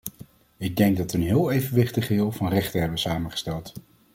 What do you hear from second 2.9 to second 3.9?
samengesteld.